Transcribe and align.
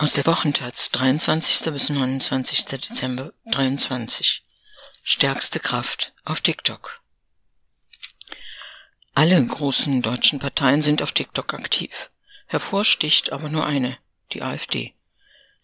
Aus 0.00 0.12
der 0.12 0.26
Wochentaz, 0.26 0.92
23. 0.92 1.72
bis 1.72 1.88
29. 1.88 2.66
Dezember 2.66 3.32
23. 3.46 4.44
Stärkste 5.02 5.58
Kraft 5.58 6.12
auf 6.24 6.40
TikTok. 6.40 7.02
Alle 9.14 9.44
großen 9.44 10.00
deutschen 10.00 10.38
Parteien 10.38 10.82
sind 10.82 11.02
auf 11.02 11.10
TikTok 11.10 11.52
aktiv. 11.52 12.12
Hervorsticht 12.46 13.32
aber 13.32 13.48
nur 13.48 13.66
eine, 13.66 13.98
die 14.30 14.42
AfD. 14.42 14.94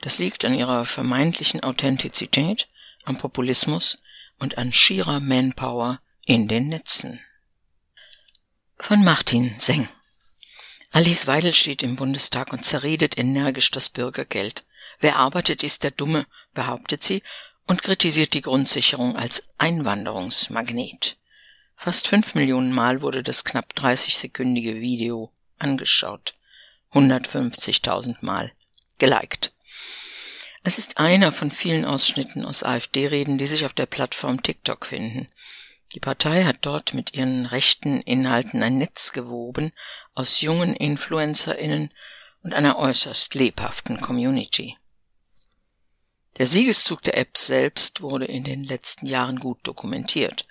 Das 0.00 0.18
liegt 0.18 0.44
an 0.44 0.54
ihrer 0.54 0.84
vermeintlichen 0.84 1.62
Authentizität, 1.62 2.68
am 3.04 3.16
Populismus 3.16 3.98
und 4.40 4.58
an 4.58 4.72
schierer 4.72 5.20
Manpower 5.20 6.00
in 6.26 6.48
den 6.48 6.66
Netzen. 6.66 7.20
Von 8.78 9.04
Martin 9.04 9.54
Seng 9.60 9.88
Alice 10.94 11.26
Weidel 11.26 11.52
steht 11.52 11.82
im 11.82 11.96
Bundestag 11.96 12.52
und 12.52 12.64
zerredet 12.64 13.18
energisch 13.18 13.72
das 13.72 13.88
Bürgergeld. 13.88 14.64
Wer 15.00 15.16
arbeitet, 15.16 15.64
ist 15.64 15.82
der 15.82 15.90
Dumme, 15.90 16.24
behauptet 16.52 17.02
sie 17.02 17.20
und 17.66 17.82
kritisiert 17.82 18.32
die 18.32 18.42
Grundsicherung 18.42 19.16
als 19.16 19.48
Einwanderungsmagnet. 19.58 21.16
Fast 21.74 22.06
fünf 22.06 22.36
Millionen 22.36 22.72
Mal 22.72 23.02
wurde 23.02 23.24
das 23.24 23.42
knapp 23.42 23.72
30-sekündige 23.76 24.76
Video 24.80 25.32
angeschaut. 25.58 26.34
150.000 26.92 28.18
Mal 28.20 28.52
geliked. 28.98 29.52
Es 30.62 30.78
ist 30.78 30.98
einer 30.98 31.32
von 31.32 31.50
vielen 31.50 31.86
Ausschnitten 31.86 32.44
aus 32.44 32.62
AfD-Reden, 32.62 33.36
die 33.36 33.48
sich 33.48 33.66
auf 33.66 33.72
der 33.72 33.86
Plattform 33.86 34.44
TikTok 34.44 34.86
finden. 34.86 35.26
Die 35.94 36.00
Partei 36.00 36.44
hat 36.44 36.58
dort 36.62 36.92
mit 36.92 37.14
ihren 37.14 37.46
rechten 37.46 38.00
Inhalten 38.00 38.62
ein 38.62 38.78
Netz 38.78 39.12
gewoben 39.12 39.72
aus 40.14 40.40
jungen 40.40 40.74
InfluencerInnen 40.74 41.90
und 42.42 42.52
einer 42.52 42.78
äußerst 42.78 43.34
lebhaften 43.34 44.00
Community. 44.00 44.76
Der 46.38 46.46
Siegeszug 46.46 47.00
der 47.02 47.16
App 47.16 47.38
selbst 47.38 48.00
wurde 48.00 48.24
in 48.24 48.42
den 48.42 48.64
letzten 48.64 49.06
Jahren 49.06 49.38
gut 49.38 49.58
dokumentiert. 49.62 50.46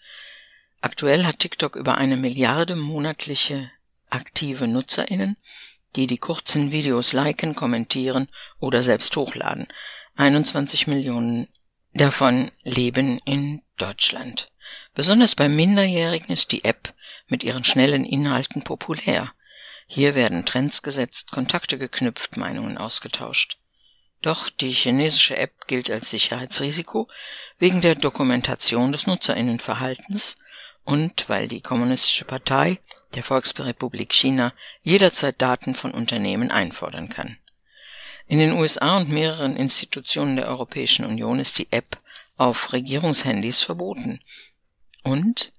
Aktuell 0.80 1.26
hat 1.26 1.40
TikTok 1.40 1.76
über 1.76 1.98
eine 1.98 2.16
Milliarde 2.16 2.78
monatliche 2.78 3.70
aktive 4.10 4.68
NutzerInnen, 4.68 5.36
die 5.98 6.08
die 6.08 6.18
kurzen 6.18 6.72
Videos 6.72 7.12
liken, 7.12 7.54
kommentieren 7.54 8.30
oder 8.60 8.82
selbst 8.82 9.16
hochladen. 9.18 9.68
21 10.16 10.88
Millionen 10.88 11.48
davon 11.94 12.52
leben 12.64 13.20
in 13.26 13.62
Deutschland. 13.78 14.48
Besonders 14.94 15.36
bei 15.36 15.50
Minderjährigen 15.50 16.30
ist 16.30 16.52
die 16.52 16.64
App 16.64 16.94
mit 17.28 17.44
ihren 17.44 17.64
schnellen 17.64 18.06
Inhalten 18.06 18.64
populär. 18.64 19.34
Hier 19.88 20.16
werden 20.16 20.46
Trends 20.46 20.82
gesetzt, 20.82 21.32
Kontakte 21.32 21.78
geknüpft, 21.78 22.38
Meinungen 22.38 22.78
ausgetauscht. 22.78 23.58
Doch 24.22 24.50
die 24.50 24.72
chinesische 24.72 25.38
App 25.38 25.68
gilt 25.68 25.92
als 25.92 26.10
Sicherheitsrisiko 26.10 27.10
wegen 27.58 27.82
der 27.82 27.96
Dokumentation 27.96 28.92
des 28.92 29.06
Nutzerinnenverhaltens 29.06 30.38
und 30.86 31.28
weil 31.30 31.48
die 31.48 31.62
Kommunistische 31.62 32.26
Partei 32.26 32.80
der 33.16 33.24
Volksrepublik 33.24 34.14
China 34.14 34.54
jederzeit 34.82 35.42
Daten 35.42 35.76
von 35.76 35.92
Unternehmen 35.92 36.52
einfordern 36.52 37.10
kann. 37.10 37.38
In 38.28 38.40
den 38.40 38.54
USA 38.54 38.98
und 38.98 39.10
mehreren 39.10 39.56
Institutionen 39.56 40.38
der 40.38 40.48
Europäischen 40.48 41.06
Union 41.06 41.40
ist 41.40 41.60
die 41.60 41.72
App 41.72 42.00
auf 42.38 42.74
Regierungshandys 42.74 43.64
verboten. 43.64 44.22
Und 45.04 45.52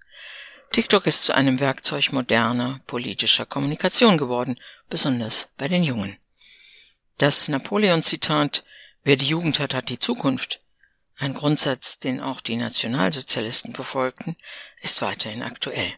TikTok 0.72 1.06
ist 1.06 1.24
zu 1.24 1.34
einem 1.34 1.60
Werkzeug 1.60 2.12
moderner 2.12 2.80
politischer 2.86 3.46
Kommunikation 3.46 4.18
geworden, 4.18 4.56
besonders 4.90 5.50
bei 5.56 5.68
den 5.68 5.84
Jungen. 5.84 6.16
Das 7.18 7.48
Napoleon-Zitat 7.48 8.64
Wer 9.04 9.16
die 9.16 9.28
Jugend 9.28 9.60
hat, 9.60 9.74
hat 9.74 9.90
die 9.90 9.98
Zukunft, 9.98 10.60
ein 11.18 11.34
Grundsatz, 11.34 11.98
den 11.98 12.20
auch 12.20 12.40
die 12.40 12.56
Nationalsozialisten 12.56 13.74
befolgten, 13.74 14.34
ist 14.80 15.02
weiterhin 15.02 15.42
aktuell. 15.42 15.92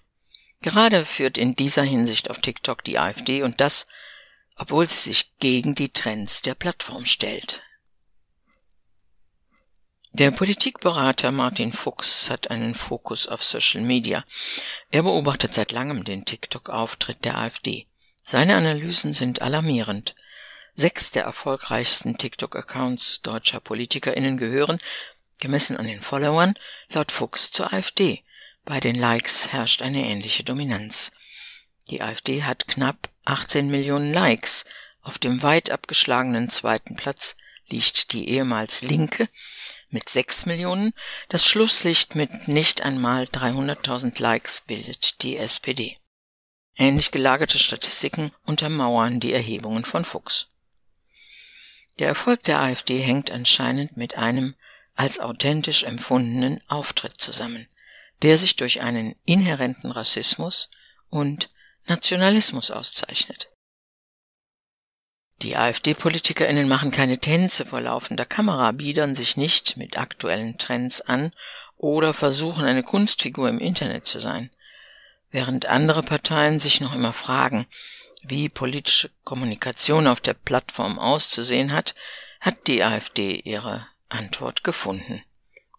Gerade 0.60 1.04
führt 1.04 1.38
in 1.38 1.54
dieser 1.54 1.84
Hinsicht 1.84 2.28
auf 2.30 2.38
TikTok 2.38 2.82
die 2.82 2.98
AfD 2.98 3.44
und 3.44 3.60
das, 3.60 3.86
obwohl 4.56 4.88
sie 4.88 4.96
sich 5.10 5.36
gegen 5.38 5.74
die 5.74 5.90
Trends 5.90 6.42
der 6.42 6.54
Plattform 6.54 7.06
stellt. 7.06 7.62
Der 10.12 10.30
Politikberater 10.30 11.30
Martin 11.30 11.74
Fuchs 11.74 12.30
hat 12.30 12.50
einen 12.50 12.74
Fokus 12.74 13.28
auf 13.28 13.44
Social 13.44 13.82
Media. 13.82 14.24
Er 14.90 15.02
beobachtet 15.02 15.52
seit 15.52 15.72
langem 15.72 16.04
den 16.04 16.24
TikTok-Auftritt 16.24 17.22
der 17.26 17.36
AfD. 17.36 17.86
Seine 18.24 18.56
Analysen 18.56 19.12
sind 19.12 19.42
alarmierend. 19.42 20.14
Sechs 20.74 21.10
der 21.10 21.24
erfolgreichsten 21.24 22.16
TikTok-Accounts 22.16 23.20
deutscher 23.22 23.60
PolitikerInnen 23.60 24.38
gehören, 24.38 24.78
gemessen 25.38 25.76
an 25.76 25.86
den 25.86 26.00
Followern, 26.00 26.54
laut 26.88 27.12
Fuchs 27.12 27.50
zur 27.50 27.74
AfD. 27.74 28.24
Bei 28.64 28.80
den 28.80 28.96
Likes 28.96 29.52
herrscht 29.52 29.82
eine 29.82 30.02
ähnliche 30.02 30.44
Dominanz. 30.44 31.12
Die 31.90 32.02
AfD 32.02 32.42
hat 32.42 32.66
knapp 32.66 33.08
18 33.24 33.68
Millionen 33.68 34.12
Likes. 34.12 34.64
Auf 35.02 35.18
dem 35.18 35.42
weit 35.42 35.70
abgeschlagenen 35.70 36.50
zweiten 36.50 36.96
Platz 36.96 37.36
liegt 37.68 38.12
die 38.12 38.28
ehemals 38.28 38.82
Linke 38.82 39.28
mit 39.88 40.08
6 40.08 40.46
Millionen. 40.46 40.92
Das 41.28 41.46
Schlusslicht 41.46 42.14
mit 42.16 42.48
nicht 42.48 42.82
einmal 42.82 43.24
300.000 43.24 44.20
Likes 44.20 44.62
bildet 44.62 45.22
die 45.22 45.36
SPD. 45.36 45.96
Ähnlich 46.76 47.10
gelagerte 47.10 47.58
Statistiken 47.58 48.32
untermauern 48.44 49.20
die 49.20 49.32
Erhebungen 49.32 49.84
von 49.84 50.04
Fuchs. 50.04 50.48
Der 51.98 52.08
Erfolg 52.08 52.42
der 52.42 52.60
AfD 52.60 52.98
hängt 52.98 53.30
anscheinend 53.30 53.96
mit 53.96 54.18
einem 54.18 54.54
als 54.94 55.18
authentisch 55.20 55.84
empfundenen 55.84 56.60
Auftritt 56.68 57.14
zusammen, 57.14 57.68
der 58.22 58.36
sich 58.36 58.56
durch 58.56 58.82
einen 58.82 59.14
inhärenten 59.24 59.90
Rassismus 59.90 60.70
und 61.08 61.48
Nationalismus 61.88 62.70
auszeichnet. 62.70 63.50
Die 65.42 65.56
AfD-PolitikerInnen 65.56 66.66
machen 66.66 66.90
keine 66.90 67.18
Tänze 67.18 67.66
vor 67.66 67.80
laufender 67.80 68.24
Kamera, 68.24 68.72
biedern 68.72 69.14
sich 69.14 69.36
nicht 69.36 69.76
mit 69.76 69.98
aktuellen 69.98 70.56
Trends 70.56 71.02
an 71.02 71.30
oder 71.76 72.14
versuchen 72.14 72.64
eine 72.64 72.82
Kunstfigur 72.82 73.48
im 73.48 73.58
Internet 73.58 74.06
zu 74.06 74.18
sein. 74.18 74.50
Während 75.30 75.66
andere 75.66 76.02
Parteien 76.02 76.58
sich 76.58 76.80
noch 76.80 76.94
immer 76.94 77.12
fragen, 77.12 77.66
wie 78.22 78.48
politische 78.48 79.10
Kommunikation 79.24 80.06
auf 80.06 80.20
der 80.20 80.34
Plattform 80.34 80.98
auszusehen 80.98 81.72
hat, 81.72 81.94
hat 82.40 82.66
die 82.66 82.82
AfD 82.82 83.34
ihre 83.44 83.86
Antwort 84.08 84.64
gefunden. 84.64 85.22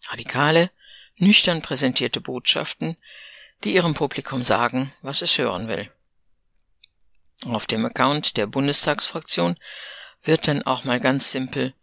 Radikale, 0.09 0.69
nüchtern 1.17 1.61
präsentierte 1.61 2.21
Botschaften, 2.21 2.95
die 3.63 3.73
ihrem 3.73 3.95
Publikum 3.95 4.43
sagen, 4.43 4.93
was 5.01 5.21
es 5.21 5.37
hören 5.37 5.67
will. 5.67 5.91
Auf 7.45 7.67
dem 7.67 7.85
Account 7.85 8.37
der 8.37 8.47
Bundestagsfraktion 8.47 9.55
wird 10.23 10.47
dann 10.47 10.63
auch 10.63 10.83
mal 10.83 10.99
ganz 10.99 11.31
simpel 11.31 11.73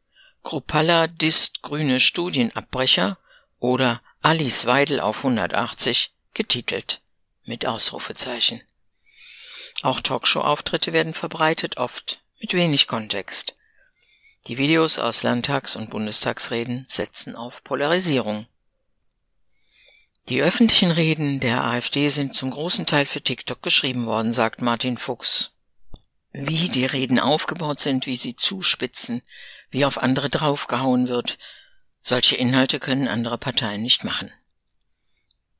Kruppalla 0.42 1.06
disst 1.06 1.62
grüne 1.62 2.00
Studienabbrecher 2.00 3.18
oder 3.60 4.02
Alice 4.20 4.66
Weidel 4.66 5.00
auf 5.00 5.18
180 5.18 6.12
getitelt 6.34 7.00
mit 7.44 7.66
Ausrufezeichen. 7.66 8.60
Auch 9.82 10.00
Talkshow-Auftritte 10.00 10.92
werden 10.92 11.14
verbreitet, 11.14 11.78
oft 11.78 12.20
mit 12.40 12.52
wenig 12.52 12.86
Kontext. 12.86 13.56
Die 14.46 14.58
Videos 14.58 14.98
aus 14.98 15.22
Landtags- 15.22 15.76
und 15.76 15.88
Bundestagsreden 15.90 16.84
setzen 16.88 17.34
auf 17.34 17.64
Polarisierung. 17.64 18.46
Die 20.28 20.42
öffentlichen 20.42 20.90
Reden 20.90 21.40
der 21.40 21.64
AfD 21.64 22.08
sind 22.08 22.34
zum 22.34 22.50
großen 22.50 22.84
Teil 22.86 23.06
für 23.06 23.22
TikTok 23.22 23.62
geschrieben 23.62 24.04
worden, 24.06 24.32
sagt 24.32 24.60
Martin 24.60 24.98
Fuchs. 24.98 25.53
Wie 26.36 26.68
die 26.68 26.84
Reden 26.84 27.20
aufgebaut 27.20 27.78
sind, 27.78 28.06
wie 28.06 28.16
sie 28.16 28.34
zuspitzen, 28.34 29.22
wie 29.70 29.84
auf 29.84 30.02
andere 30.02 30.28
draufgehauen 30.28 31.06
wird, 31.06 31.38
solche 32.02 32.34
Inhalte 32.34 32.80
können 32.80 33.06
andere 33.06 33.38
Parteien 33.38 33.82
nicht 33.82 34.02
machen. 34.02 34.32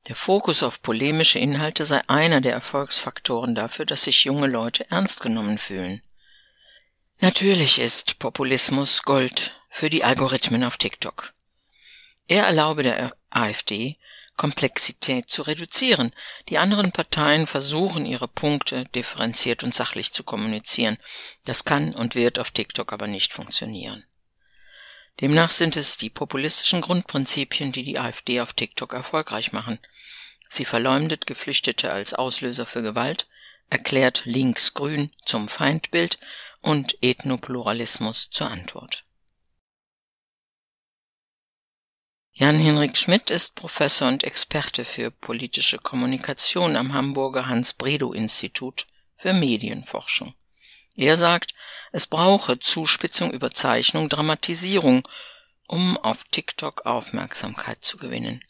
Der 0.09 0.17
Fokus 0.17 0.65
auf 0.65 0.83
polemische 0.83 1.39
Inhalte 1.39 1.87
sei 1.87 2.03
einer 2.09 2.41
der 2.41 2.55
Erfolgsfaktoren 2.55 3.55
dafür, 3.55 3.87
dass 3.87 4.03
sich 4.03 4.25
junge 4.25 4.49
Leute 4.49 4.91
ernst 4.91 5.21
genommen 5.21 5.59
fühlen. 5.59 6.03
Natürlich 7.21 7.79
ist 7.79 8.19
Populismus 8.19 9.05
Gold 9.05 9.55
für 9.71 9.89
die 9.89 10.03
Algorithmen 10.03 10.65
auf 10.65 10.77
TikTok. 10.77 11.35
Er 12.27 12.47
erlaube 12.47 12.83
der 12.83 13.17
AfD, 13.31 13.97
Komplexität 14.37 15.31
zu 15.31 15.43
reduzieren. 15.43 16.13
Die 16.49 16.59
anderen 16.59 16.93
Parteien 16.93 17.47
versuchen, 17.47 18.05
ihre 18.05 18.29
Punkte 18.29 18.85
differenziert 18.95 19.63
und 19.63 19.75
sachlich 19.75 20.13
zu 20.13 20.25
kommunizieren. 20.25 20.97
Das 21.45 21.65
kann 21.65 21.95
und 21.95 22.15
wird 22.15 22.39
auf 22.39 22.51
TikTok 22.51 22.93
aber 22.93 23.07
nicht 23.07 23.33
funktionieren. 23.33 24.05
Demnach 25.21 25.53
sind 25.53 25.77
es 25.77 25.97
die 25.97 26.11
populistischen 26.11 26.81
Grundprinzipien, 26.81 27.71
die 27.71 27.85
die 27.85 27.99
AfD 27.99 28.41
auf 28.41 28.53
TikTok 28.53 28.93
erfolgreich 28.93 29.53
machen. 29.53 29.79
Sie 30.49 30.65
verleumdet 30.65 31.27
Geflüchtete 31.27 31.93
als 31.93 32.15
Auslöser 32.15 32.67
für 32.67 32.83
Gewalt, 32.83 33.29
erklärt 33.71 34.25
links-grün 34.25 35.11
zum 35.25 35.49
Feindbild 35.49 36.19
und 36.61 36.97
Ethnopluralismus 37.03 38.31
zur 38.31 38.51
Antwort. 38.51 39.04
Jan-Henrik 42.37 42.97
Schmidt 42.97 43.31
ist 43.31 43.55
Professor 43.55 44.09
und 44.09 44.25
Experte 44.25 44.85
für 44.85 45.13
politische 45.13 45.79
Kommunikation 45.79 46.75
am 46.75 46.93
Hamburger 46.93 47.47
Hans-Bredow-Institut 47.47 48.89
für 49.17 49.33
Medienforschung. 49.33 50.35
Er 50.97 51.17
sagt, 51.17 51.55
es 51.93 52.09
brauche 52.09 52.59
Zuspitzung, 52.59 53.31
Überzeichnung, 53.31 54.09
Dramatisierung, 54.09 55.07
um 55.69 55.97
auf 55.99 56.25
TikTok 56.25 56.87
Aufmerksamkeit 56.87 57.85
zu 57.85 57.99
gewinnen. 57.99 58.43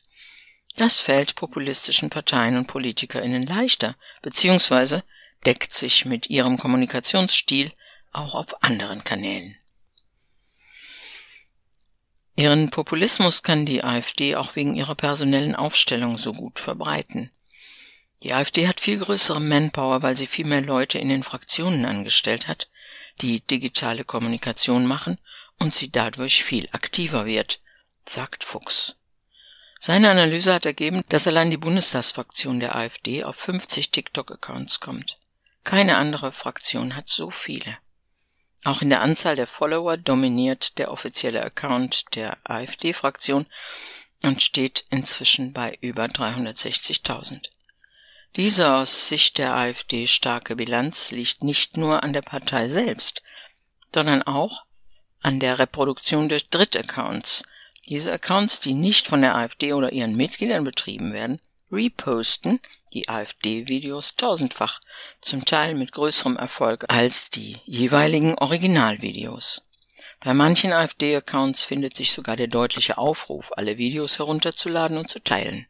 Das 0.77 1.01
fällt 1.01 1.35
populistischen 1.35 2.09
Parteien 2.09 2.57
und 2.57 2.69
PolitikerInnen 2.69 3.45
leichter, 3.45 3.97
beziehungsweise 4.23 5.05
deckt 5.45 5.75
sich 5.75 6.07
mit 6.07 6.31
ihrem 6.31 6.57
Kommunikationsstil 6.57 7.71
auch 8.13 8.35
auf 8.35 8.63
anderen 8.63 9.05
Kanälen. 9.05 9.59
Ihren 12.37 12.71
Populismus 12.71 13.43
kann 13.45 13.65
die 13.65 13.85
AfD 13.85 14.35
auch 14.35 14.57
wegen 14.57 14.75
ihrer 14.75 14.97
personellen 14.97 15.55
Aufstellung 15.55 16.19
so 16.19 16.33
gut 16.33 16.59
verbreiten. 16.59 17.31
Die 18.25 18.33
AfD 18.33 18.67
hat 18.67 18.81
viel 18.81 18.99
größere 18.99 19.41
Manpower, 19.41 20.03
weil 20.03 20.17
sie 20.17 20.27
viel 20.27 20.47
mehr 20.47 20.63
Leute 20.63 20.99
in 20.99 21.09
den 21.09 21.23
Fraktionen 21.23 21.85
angestellt 21.85 22.49
hat, 22.49 22.69
die 23.21 23.41
digitale 23.41 24.05
Kommunikation 24.05 24.87
machen 24.87 25.19
und 25.61 25.73
sie 25.73 25.93
dadurch 25.93 26.43
viel 26.43 26.69
aktiver 26.73 27.27
wird, 27.27 27.61
sagt 28.05 28.43
Fuchs. 28.43 28.97
Seine 29.79 30.11
Analyse 30.11 30.55
hat 30.55 30.67
ergeben, 30.67 31.03
dass 31.11 31.29
allein 31.29 31.51
die 31.51 31.59
Bundestagsfraktion 31.59 32.59
der 32.59 32.75
AfD 32.75 33.23
auf 33.23 33.37
50 33.37 33.91
TikTok-Accounts 33.91 34.81
kommt. 34.81 35.19
Keine 35.63 35.99
andere 35.99 36.33
Fraktion 36.33 36.97
hat 36.97 37.09
so 37.09 37.31
viele. 37.31 37.77
Auch 38.65 38.81
in 38.81 38.89
der 38.89 39.03
Anzahl 39.03 39.37
der 39.37 39.47
Follower 39.47 39.99
dominiert 39.99 40.79
der 40.79 40.91
offizielle 40.91 41.45
Account 41.45 42.15
der 42.15 42.39
AfD-Fraktion 42.45 43.47
und 44.23 44.43
steht 44.43 44.87
inzwischen 44.91 45.53
bei 45.53 45.77
über 45.83 46.07
360.000. 46.07 47.51
Diese 48.37 48.73
aus 48.73 49.09
Sicht 49.09 49.39
der 49.39 49.55
AfD 49.55 50.07
starke 50.07 50.57
Bilanz 50.57 51.11
liegt 51.11 51.45
nicht 51.45 51.77
nur 51.77 52.03
an 52.03 52.15
der 52.15 52.23
Partei 52.23 52.69
selbst, 52.69 53.23
sondern 53.95 54.23
auch 54.23 54.65
an 55.23 55.41
der 55.41 55.59
Reproduktion 55.59 56.29
durch 56.29 56.49
Drittaccounts. 56.49 57.45
Diese 57.87 58.13
Accounts, 58.13 58.61
die 58.61 58.73
nicht 58.73 59.07
von 59.07 59.21
der 59.21 59.37
AfD 59.37 59.75
oder 59.75 59.93
ihren 59.93 60.17
Mitgliedern 60.17 60.65
betrieben 60.65 61.13
werden, 61.13 61.39
reposten 61.75 62.61
die 62.95 63.09
AfD-Videos 63.09 64.17
tausendfach, 64.17 64.81
zum 65.21 65.45
Teil 65.45 65.75
mit 65.75 65.93
größerem 65.93 66.37
Erfolg 66.37 66.85
als 66.89 67.31
die 67.31 67.57
jeweiligen 67.67 68.37
Originalvideos. 68.39 69.63
Bei 70.21 70.33
manchen 70.33 70.73
AfD-Accounts 70.73 71.65
findet 71.65 71.97
sich 71.97 72.13
sogar 72.13 72.37
der 72.37 72.47
deutliche 72.47 72.97
Aufruf, 72.97 73.53
alle 73.57 73.77
Videos 73.77 74.19
herunterzuladen 74.19 74.97
und 74.97 75.11
zu 75.11 75.23
teilen. 75.23 75.67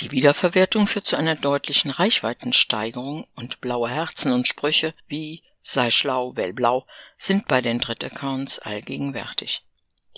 Die 0.00 0.12
Wiederverwertung 0.12 0.86
führt 0.86 1.06
zu 1.06 1.16
einer 1.16 1.34
deutlichen 1.34 1.90
Reichweitensteigerung 1.90 3.26
und 3.34 3.60
blaue 3.60 3.90
Herzen 3.90 4.32
und 4.32 4.46
Sprüche 4.46 4.94
wie 5.08 5.42
sei 5.60 5.90
schlau, 5.90 6.36
wähl 6.36 6.52
blau 6.52 6.86
sind 7.18 7.48
bei 7.48 7.60
den 7.60 7.80
Drittaccounts 7.80 8.60
allgegenwärtig. 8.60 9.67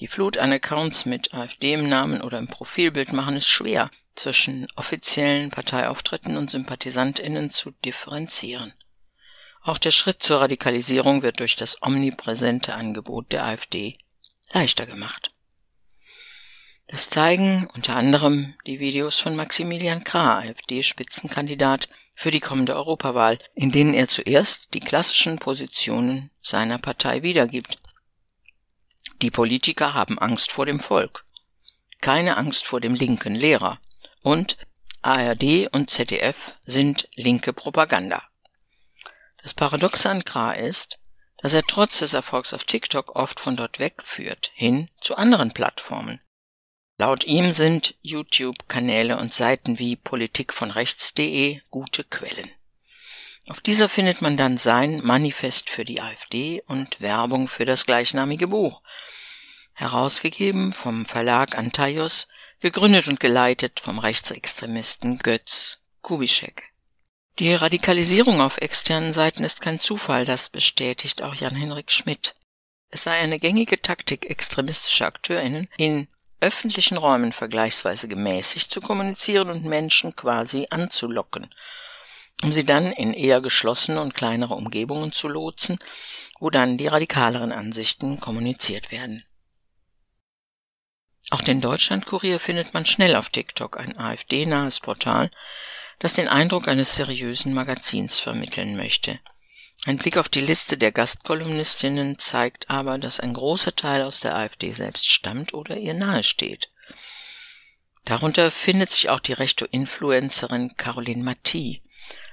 Die 0.00 0.06
Flut 0.06 0.38
an 0.38 0.50
Accounts 0.50 1.04
mit 1.04 1.34
AfD 1.34 1.74
im 1.74 1.86
Namen 1.86 2.22
oder 2.22 2.38
im 2.38 2.48
Profilbild 2.48 3.12
machen 3.12 3.36
es 3.36 3.46
schwer, 3.46 3.90
zwischen 4.14 4.66
offiziellen 4.74 5.50
Parteiauftritten 5.50 6.38
und 6.38 6.48
Sympathisantinnen 6.48 7.50
zu 7.50 7.70
differenzieren. 7.84 8.72
Auch 9.62 9.76
der 9.76 9.90
Schritt 9.90 10.22
zur 10.22 10.40
Radikalisierung 10.40 11.20
wird 11.20 11.40
durch 11.40 11.54
das 11.54 11.82
omnipräsente 11.82 12.74
Angebot 12.74 13.30
der 13.30 13.44
AfD 13.44 13.98
leichter 14.54 14.86
gemacht. 14.86 15.32
Das 16.86 17.10
zeigen 17.10 17.68
unter 17.74 17.94
anderem 17.94 18.54
die 18.66 18.80
Videos 18.80 19.20
von 19.20 19.36
Maximilian 19.36 20.02
Krah, 20.02 20.38
AfD-Spitzenkandidat 20.38 21.88
für 22.16 22.30
die 22.30 22.40
kommende 22.40 22.74
Europawahl, 22.74 23.38
in 23.54 23.70
denen 23.70 23.92
er 23.92 24.08
zuerst 24.08 24.72
die 24.72 24.80
klassischen 24.80 25.38
Positionen 25.38 26.30
seiner 26.40 26.78
Partei 26.78 27.22
wiedergibt. 27.22 27.78
Die 29.22 29.30
Politiker 29.30 29.92
haben 29.92 30.18
Angst 30.18 30.50
vor 30.50 30.64
dem 30.64 30.80
Volk, 30.80 31.26
keine 32.00 32.38
Angst 32.38 32.66
vor 32.66 32.80
dem 32.80 32.94
linken 32.94 33.34
Lehrer 33.34 33.78
und 34.22 34.56
ARD 35.02 35.68
und 35.72 35.90
ZDF 35.90 36.56
sind 36.64 37.08
linke 37.16 37.52
Propaganda. 37.52 38.22
Das 39.42 39.52
Paradoxe 39.52 40.08
an 40.08 40.24
Krah 40.24 40.52
ist, 40.52 40.98
dass 41.36 41.52
er 41.52 41.62
trotz 41.62 41.98
des 41.98 42.14
Erfolgs 42.14 42.54
auf 42.54 42.64
TikTok 42.64 43.14
oft 43.16 43.40
von 43.40 43.56
dort 43.56 43.78
wegführt, 43.78 44.52
hin 44.54 44.88
zu 45.00 45.16
anderen 45.16 45.52
Plattformen. 45.52 46.20
Laut 46.98 47.24
ihm 47.24 47.52
sind 47.52 47.96
YouTube-Kanäle 48.02 49.18
und 49.18 49.32
Seiten 49.32 49.78
wie 49.78 49.96
politikvonrechts.de 49.96 51.60
gute 51.70 52.04
Quellen. 52.04 52.50
Auf 53.50 53.60
dieser 53.60 53.88
findet 53.88 54.22
man 54.22 54.36
dann 54.36 54.58
sein 54.58 55.00
Manifest 55.02 55.70
für 55.70 55.82
die 55.82 56.00
AfD 56.00 56.62
und 56.68 57.00
Werbung 57.00 57.48
für 57.48 57.64
das 57.64 57.84
gleichnamige 57.84 58.46
Buch, 58.46 58.80
herausgegeben 59.74 60.72
vom 60.72 61.04
Verlag 61.04 61.58
Antaios 61.58 62.28
gegründet 62.60 63.08
und 63.08 63.18
geleitet 63.18 63.80
vom 63.80 63.98
Rechtsextremisten 63.98 65.18
Götz 65.18 65.80
Kubitschek. 66.00 66.70
Die 67.40 67.52
Radikalisierung 67.52 68.40
auf 68.40 68.58
externen 68.58 69.12
Seiten 69.12 69.42
ist 69.42 69.60
kein 69.60 69.80
Zufall, 69.80 70.24
das 70.24 70.48
bestätigt 70.48 71.20
auch 71.22 71.34
Jan-Henrik 71.34 71.90
Schmidt. 71.90 72.36
Es 72.90 73.02
sei 73.02 73.18
eine 73.18 73.40
gängige 73.40 73.82
Taktik 73.82 74.30
extremistischer 74.30 75.06
AkteurInnen, 75.06 75.68
in 75.76 76.06
öffentlichen 76.40 76.98
Räumen 76.98 77.32
vergleichsweise 77.32 78.06
gemäßigt 78.06 78.70
zu 78.70 78.80
kommunizieren 78.80 79.50
und 79.50 79.64
Menschen 79.64 80.14
quasi 80.14 80.68
anzulocken, 80.70 81.50
um 82.42 82.52
sie 82.52 82.64
dann 82.64 82.92
in 82.92 83.12
eher 83.12 83.40
geschlossene 83.40 84.00
und 84.00 84.14
kleinere 84.14 84.54
Umgebungen 84.54 85.12
zu 85.12 85.28
lotsen, 85.28 85.78
wo 86.38 86.50
dann 86.50 86.78
die 86.78 86.86
radikaleren 86.86 87.52
Ansichten 87.52 88.18
kommuniziert 88.18 88.90
werden. 88.90 89.24
Auch 91.30 91.42
den 91.42 91.60
Deutschlandkurier 91.60 92.40
findet 92.40 92.74
man 92.74 92.86
schnell 92.86 93.14
auf 93.14 93.28
TikTok, 93.30 93.78
ein 93.78 93.96
AfD-nahes 93.96 94.80
Portal, 94.80 95.30
das 96.00 96.14
den 96.14 96.28
Eindruck 96.28 96.66
eines 96.66 96.96
seriösen 96.96 97.54
Magazins 97.54 98.18
vermitteln 98.18 98.76
möchte. 98.76 99.20
Ein 99.86 99.96
Blick 99.96 100.16
auf 100.16 100.28
die 100.28 100.40
Liste 100.40 100.76
der 100.76 100.92
Gastkolumnistinnen 100.92 102.18
zeigt 102.18 102.68
aber, 102.68 102.98
dass 102.98 103.20
ein 103.20 103.32
großer 103.32 103.76
Teil 103.76 104.02
aus 104.02 104.20
der 104.20 104.34
AfD 104.34 104.72
selbst 104.72 105.08
stammt 105.08 105.54
oder 105.54 105.76
ihr 105.76 105.94
nahesteht. 105.94 106.70
Darunter 108.04 108.50
findet 108.50 108.92
sich 108.92 109.08
auch 109.08 109.20
die 109.20 109.32
Recho-Influencerin 109.34 110.74
Caroline 110.76 111.22
Mathie, 111.22 111.82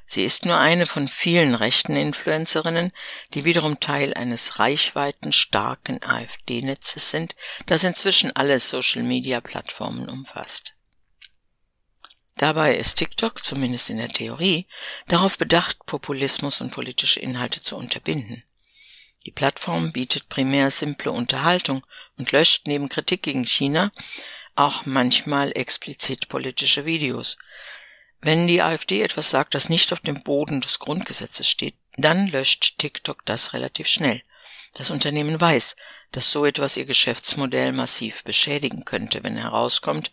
Sie 0.09 0.23
ist 0.23 0.45
nur 0.45 0.57
eine 0.57 0.85
von 0.85 1.09
vielen 1.09 1.53
rechten 1.53 1.97
Influencerinnen, 1.97 2.91
die 3.33 3.43
wiederum 3.43 3.81
Teil 3.81 4.13
eines 4.13 4.57
reichweitenstarken 4.57 6.01
AfD-Netzes 6.01 7.11
sind, 7.11 7.35
das 7.65 7.83
inzwischen 7.83 8.33
alle 8.33 8.59
Social-Media-Plattformen 8.61 10.07
umfasst. 10.07 10.75
Dabei 12.37 12.75
ist 12.75 12.95
TikTok, 12.95 13.43
zumindest 13.43 13.89
in 13.89 13.97
der 13.97 14.07
Theorie, 14.07 14.67
darauf 15.07 15.37
bedacht, 15.37 15.85
Populismus 15.85 16.61
und 16.61 16.71
politische 16.71 17.19
Inhalte 17.19 17.61
zu 17.61 17.75
unterbinden. 17.75 18.43
Die 19.25 19.31
Plattform 19.31 19.91
bietet 19.91 20.29
primär 20.29 20.71
simple 20.71 21.11
Unterhaltung 21.11 21.85
und 22.15 22.31
löscht 22.31 22.65
neben 22.65 22.87
Kritik 22.87 23.23
gegen 23.23 23.43
China 23.43 23.91
auch 24.55 24.85
manchmal 24.85 25.51
explizit 25.55 26.29
politische 26.29 26.85
Videos, 26.85 27.37
wenn 28.21 28.47
die 28.47 28.61
AfD 28.61 29.01
etwas 29.01 29.29
sagt, 29.29 29.55
das 29.55 29.69
nicht 29.69 29.93
auf 29.93 29.99
dem 29.99 30.21
Boden 30.23 30.61
des 30.61 30.79
Grundgesetzes 30.79 31.47
steht, 31.47 31.75
dann 31.97 32.27
löscht 32.27 32.77
TikTok 32.77 33.25
das 33.25 33.53
relativ 33.53 33.87
schnell. 33.87 34.21
Das 34.73 34.89
Unternehmen 34.89 35.39
weiß, 35.39 35.75
dass 36.11 36.31
so 36.31 36.45
etwas 36.45 36.77
ihr 36.77 36.85
Geschäftsmodell 36.85 37.71
massiv 37.71 38.23
beschädigen 38.23 38.85
könnte, 38.85 39.23
wenn 39.23 39.37
herauskommt, 39.37 40.11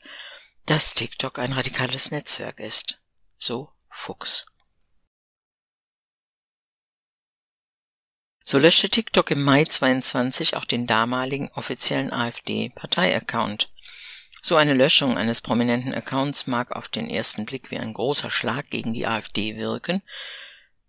dass 0.67 0.95
TikTok 0.95 1.39
ein 1.39 1.53
radikales 1.53 2.11
Netzwerk 2.11 2.61
ist. 2.61 3.03
So 3.39 3.71
Fuchs. 3.91 4.47
So 8.43 8.59
löschte 8.59 8.91
TikTok 8.91 9.31
im 9.31 9.43
Mai 9.43 9.65
22 9.65 10.57
auch 10.57 10.67
den 10.67 10.87
damaligen 10.87 11.51
offiziellen 11.53 12.13
AfD-Partei-Account. 12.13 13.69
So 14.47 14.57
eine 14.57 14.75
Löschung 14.75 15.17
eines 15.17 15.41
prominenten 15.41 15.95
Accounts 15.95 16.47
mag 16.47 16.71
auf 16.73 16.91
den 16.91 17.09
ersten 17.09 17.47
Blick 17.47 17.71
wie 17.71 17.79
ein 17.79 17.95
großer 17.95 18.31
Schlag 18.31 18.69
gegen 18.69 18.93
die 18.93 19.07
AfD 19.07 19.57
wirken, 19.57 20.03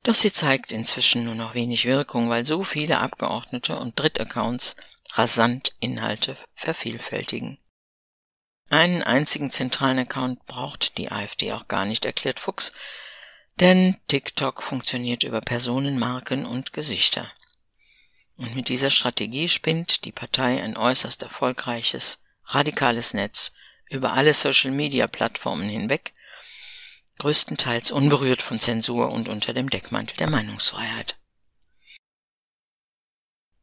doch 0.03 0.13
sie 0.13 0.33
zeigt 0.33 0.73
inzwischen 0.73 1.23
nur 1.23 1.35
noch 1.35 1.53
wenig 1.53 1.85
Wirkung, 1.85 2.27
weil 2.27 2.43
so 2.43 2.65
viele 2.65 2.97
Abgeordnete 2.97 3.79
und 3.79 3.97
Drittaccounts 3.97 4.75
rasant 5.13 5.73
Inhalte 5.79 6.35
vervielfältigen. 6.53 7.57
Einen 8.71 9.01
einzigen 9.03 9.49
zentralen 9.49 9.99
Account 9.99 10.45
braucht 10.47 10.97
die 10.97 11.09
AfD 11.09 11.53
auch 11.53 11.69
gar 11.69 11.85
nicht, 11.85 12.03
erklärt 12.03 12.41
Fuchs, 12.41 12.73
Denn 13.61 13.95
TikTok 14.09 14.61
funktioniert 14.63 15.23
über 15.23 15.39
Personenmarken 15.39 16.45
und 16.45 16.73
Gesichter. 16.73 17.31
Und 18.35 18.53
mit 18.53 18.67
dieser 18.67 18.89
Strategie 18.89 19.47
spinnt 19.47 20.03
die 20.03 20.11
Partei 20.11 20.61
ein 20.61 20.75
äußerst 20.75 21.23
erfolgreiches, 21.23 22.19
radikales 22.47 23.13
Netz 23.13 23.51
über 23.89 24.13
alle 24.13 24.33
Social-Media-Plattformen 24.33 25.69
hinweg, 25.69 26.13
größtenteils 27.19 27.91
unberührt 27.91 28.41
von 28.41 28.59
Zensur 28.59 29.11
und 29.11 29.29
unter 29.29 29.53
dem 29.53 29.69
Deckmantel 29.69 30.17
der 30.17 30.29
Meinungsfreiheit. 30.29 31.17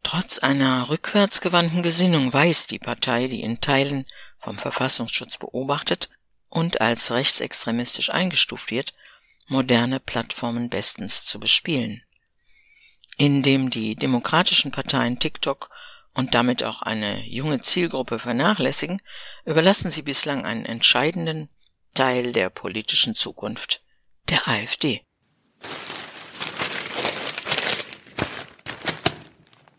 Trotz 0.03 0.39
einer 0.39 0.89
rückwärtsgewandten 0.89 1.83
Gesinnung 1.83 2.33
weiß 2.33 2.67
die 2.67 2.79
Partei, 2.79 3.29
die 3.29 3.43
in 3.43 3.61
Teilen 3.61 4.05
vom 4.37 4.59
Verfassungsschutz 4.59 5.39
beobachtet 5.39 6.11
und 6.49 6.81
als 6.81 7.13
rechtsextremistisch 7.13 8.11
eingestuft 8.11 8.71
wird, 8.71 8.93
moderne 9.47 10.01
Plattformen 10.01 10.69
bestens 10.69 11.25
zu 11.25 11.39
bespielen. 11.41 12.03
Indem 13.17 13.71
die 13.71 13.95
demokratischen 13.95 14.71
Parteien 14.71 15.19
TikTok 15.19 15.71
und 16.15 16.35
damit 16.35 16.63
auch 16.63 16.83
eine 16.83 17.27
junge 17.27 17.61
Zielgruppe 17.61 18.19
vernachlässigen, 18.19 19.01
überlassen 19.45 19.91
sie 19.91 20.03
bislang 20.03 20.45
einen 20.45 20.65
entscheidenden 20.65 21.49
Teil 21.95 22.33
der 22.33 22.51
politischen 22.51 23.15
Zukunft 23.15 23.83
der 24.29 24.47
AfD. 24.49 25.05